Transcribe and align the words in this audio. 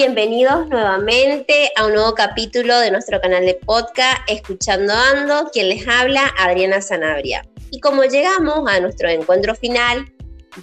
Bienvenidos 0.00 0.68
nuevamente 0.68 1.72
a 1.74 1.84
un 1.84 1.92
nuevo 1.92 2.14
capítulo 2.14 2.78
de 2.78 2.92
nuestro 2.92 3.20
canal 3.20 3.44
de 3.44 3.54
podcast 3.54 4.20
Escuchando 4.28 4.92
Ando, 4.94 5.50
quien 5.52 5.68
les 5.68 5.88
habla, 5.88 6.32
Adriana 6.38 6.80
Sanabria. 6.80 7.44
Y 7.72 7.80
como 7.80 8.04
llegamos 8.04 8.62
a 8.70 8.78
nuestro 8.78 9.08
encuentro 9.08 9.56
final, 9.56 10.04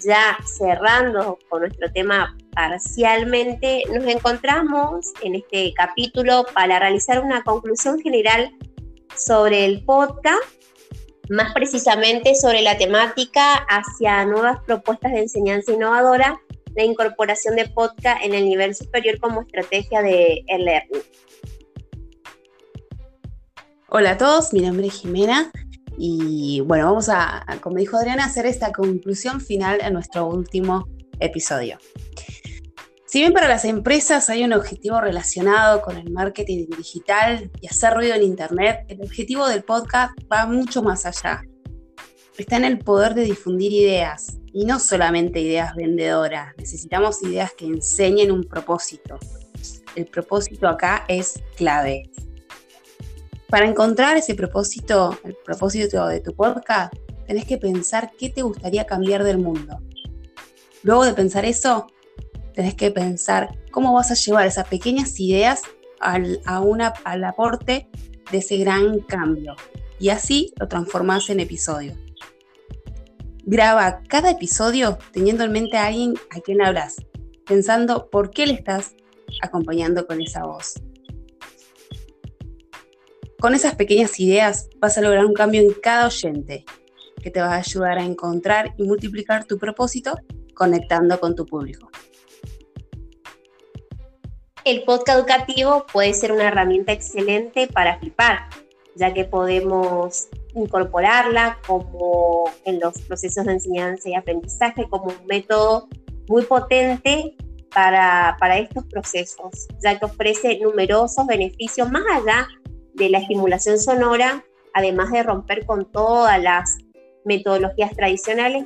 ya 0.02 0.38
cerrando 0.46 1.38
con 1.50 1.64
nuestro 1.64 1.92
tema 1.92 2.38
parcialmente, 2.52 3.84
nos 3.94 4.06
encontramos 4.06 5.12
en 5.22 5.36
este 5.36 5.74
capítulo 5.74 6.46
para 6.54 6.80
realizar 6.80 7.20
una 7.20 7.44
conclusión 7.44 8.00
general 8.00 8.56
sobre 9.18 9.66
el 9.66 9.84
podcast, 9.84 10.46
más 11.28 11.54
precisamente 11.54 12.36
sobre 12.36 12.62
la 12.62 12.78
temática 12.78 13.56
hacia 13.68 14.24
nuevas 14.24 14.62
propuestas 14.66 15.12
de 15.12 15.24
enseñanza 15.24 15.74
innovadora, 15.74 16.40
la 16.76 16.84
incorporación 16.84 17.56
de 17.56 17.68
podcast 17.68 18.24
en 18.24 18.34
el 18.34 18.46
nivel 18.46 18.76
superior 18.76 19.20
como 19.20 19.42
estrategia 19.42 20.02
de 20.02 20.44
e-learning. 20.48 21.02
Hola 23.90 24.12
a 24.12 24.18
todos, 24.18 24.52
mi 24.52 24.60
nombre 24.60 24.88
es 24.88 24.94
Jimena 24.94 25.52
y 25.98 26.62
bueno, 26.62 26.86
vamos 26.86 27.08
a, 27.10 27.46
como 27.62 27.78
dijo 27.78 27.98
Adriana, 27.98 28.26
hacer 28.26 28.46
esta 28.46 28.72
conclusión 28.72 29.40
final 29.40 29.80
a 29.82 29.90
nuestro 29.90 30.28
último 30.28 30.88
episodio. 31.20 31.78
Si 33.06 33.20
bien 33.20 33.32
para 33.32 33.48
las 33.48 33.64
empresas 33.64 34.30
hay 34.30 34.44
un 34.44 34.52
objetivo 34.52 35.00
relacionado 35.00 35.82
con 35.82 35.96
el 35.96 36.12
marketing 36.12 36.66
digital 36.78 37.50
y 37.62 37.68
hacer 37.68 37.94
ruido 37.94 38.16
en 38.16 38.24
Internet, 38.24 38.86
el 38.90 39.02
objetivo 39.02 39.48
del 39.48 39.64
podcast 39.64 40.12
va 40.30 40.46
mucho 40.46 40.84
más 40.84 41.06
allá. 41.06 41.42
Está 42.38 42.58
en 42.58 42.66
el 42.66 42.80
poder 42.80 43.14
de 43.14 43.24
difundir 43.24 43.72
ideas 43.72 44.38
y 44.52 44.66
no 44.66 44.80
solamente 44.80 45.40
ideas 45.40 45.74
vendedoras, 45.74 46.54
necesitamos 46.58 47.24
ideas 47.24 47.54
que 47.54 47.66
enseñen 47.66 48.30
un 48.30 48.44
propósito. 48.44 49.18
El 49.96 50.06
propósito 50.08 50.68
acá 50.68 51.06
es 51.08 51.42
clave. 51.56 52.12
Para 53.50 53.66
encontrar 53.66 54.18
ese 54.18 54.36
propósito, 54.36 55.18
el 55.24 55.38
propósito 55.46 56.08
de 56.08 56.20
tu 56.20 56.34
podcast, 56.36 56.94
tenés 57.26 57.46
que 57.46 57.58
pensar 57.58 58.12
qué 58.20 58.30
te 58.30 58.42
gustaría 58.42 58.86
cambiar 58.86 59.24
del 59.24 59.38
mundo. 59.38 59.80
Luego 60.84 61.06
de 61.06 61.14
pensar 61.14 61.46
eso, 61.46 61.88
tenés 62.54 62.76
que 62.76 62.92
pensar 62.92 63.58
cómo 63.72 63.94
vas 63.94 64.12
a 64.12 64.16
llevar 64.16 64.46
esas 64.46 64.68
pequeñas 64.68 65.18
ideas 65.22 65.62
al, 66.02 66.42
a 66.46 66.60
una, 66.60 66.94
al 67.06 67.24
aporte 67.24 67.88
de 68.30 68.38
ese 68.40 68.58
gran 68.58 69.00
cambio. 69.00 69.56
Y 70.00 70.10
así 70.10 70.54
lo 70.60 70.68
transformás 70.68 71.30
en 71.30 71.40
episodio. 71.40 72.05
Graba 73.48 74.02
cada 74.10 74.32
episodio 74.32 74.98
teniendo 75.12 75.44
en 75.44 75.52
mente 75.52 75.78
a 75.78 75.86
alguien 75.86 76.16
a 76.32 76.40
quien 76.40 76.64
hablas, 76.64 76.96
pensando 77.46 78.10
por 78.10 78.32
qué 78.32 78.48
le 78.48 78.54
estás 78.54 78.96
acompañando 79.40 80.08
con 80.08 80.20
esa 80.20 80.46
voz. 80.46 80.74
Con 83.40 83.54
esas 83.54 83.76
pequeñas 83.76 84.20
ideas 84.20 84.68
vas 84.80 84.98
a 84.98 85.02
lograr 85.02 85.28
un 85.28 85.36
cambio 85.36 85.62
en 85.62 85.74
cada 85.74 86.08
oyente 86.08 86.66
que 87.22 87.30
te 87.30 87.40
va 87.40 87.54
a 87.54 87.58
ayudar 87.58 88.00
a 88.00 88.04
encontrar 88.04 88.74
y 88.78 88.84
multiplicar 88.84 89.46
tu 89.46 89.60
propósito 89.60 90.18
conectando 90.56 91.20
con 91.20 91.36
tu 91.36 91.46
público. 91.46 91.92
El 94.64 94.82
podcast 94.86 95.20
educativo 95.20 95.86
puede 95.94 96.16
ser 96.16 96.32
una 96.32 96.48
herramienta 96.48 96.94
excelente 96.94 97.68
para 97.68 98.00
flipar, 98.00 98.50
ya 98.96 99.14
que 99.14 99.24
podemos 99.24 100.30
incorporarla 100.56 101.60
como 101.68 102.50
en 102.64 102.80
los 102.80 103.00
procesos 103.02 103.46
de 103.46 103.54
enseñanza 103.54 104.10
y 104.10 104.16
aprendizaje 104.16 104.88
como 104.90 105.06
un 105.06 105.28
método 105.28 105.88
muy 106.28 106.44
potente 106.44 107.36
para, 107.74 108.38
para 108.40 108.58
estos 108.58 108.86
procesos, 108.86 109.68
ya 109.84 110.00
que 110.00 110.06
ofrece 110.06 110.58
numerosos 110.60 111.28
beneficios 111.28 111.92
más 111.92 112.04
allá 112.10 112.48
de 112.94 113.10
la 113.10 113.20
estimulación 113.20 113.80
sonora, 113.80 114.44
además 114.74 115.12
de 115.12 115.24
romper 115.24 115.66
con 115.66 115.92
todas 115.92 116.42
las 116.42 116.78
metodologías 117.26 117.92
tradicionales, 117.96 118.66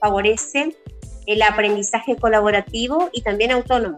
favorece 0.00 0.74
el 1.26 1.42
aprendizaje 1.42 2.16
colaborativo 2.16 3.10
y 3.12 3.22
también 3.22 3.50
autónomo. 3.50 3.96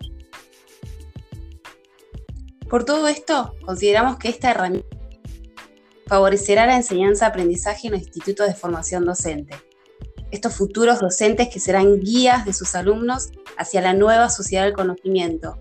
Por 2.69 2.85
todo 2.85 3.09
esto, 3.09 3.55
consideramos 3.65 4.19
que 4.19 4.29
esta 4.29 4.51
herramienta 4.51 4.88
favorecerá 6.09 6.67
la 6.67 6.77
enseñanza-aprendizaje 6.77 7.87
en 7.87 7.93
los 7.93 8.03
institutos 8.03 8.47
de 8.47 8.55
formación 8.55 9.05
docente. 9.05 9.55
Estos 10.31 10.57
futuros 10.57 11.01
docentes 11.01 11.49
que 11.49 11.61
serán 11.61 12.01
guías 12.01 12.45
de 12.45 12.53
sus 12.53 12.75
alumnos 12.75 13.31
hacia 13.57 13.81
la 13.81 13.93
nueva 13.93 14.29
sociedad 14.31 14.65
del 14.65 14.73
conocimiento, 14.73 15.59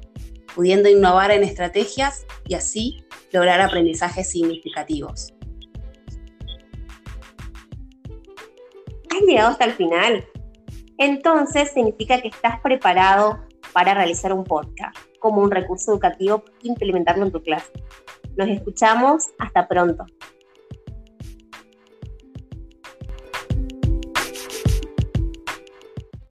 pudiendo 0.55 0.89
innovar 0.89 1.31
en 1.31 1.43
estrategias 1.43 2.25
y 2.47 2.55
así 2.55 3.05
lograr 3.31 3.61
aprendizajes 3.61 4.29
significativos. 4.29 5.33
Has 9.11 9.21
llegado 9.25 9.49
hasta 9.49 9.65
el 9.65 9.73
final. 9.73 10.25
Entonces 10.97 11.71
significa 11.73 12.21
que 12.21 12.29
estás 12.29 12.59
preparado 12.61 13.45
para 13.73 13.93
realizar 13.93 14.33
un 14.33 14.43
podcast 14.43 14.97
como 15.19 15.41
un 15.41 15.51
recurso 15.51 15.91
educativo 15.91 16.43
e 16.63 16.67
implementarlo 16.67 17.25
en 17.25 17.31
tu 17.31 17.41
clase. 17.41 17.71
Nos 18.35 18.49
escuchamos, 18.49 19.25
hasta 19.39 19.67
pronto. 19.67 20.05